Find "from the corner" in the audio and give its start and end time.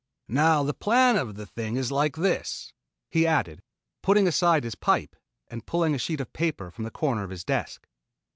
6.71-7.21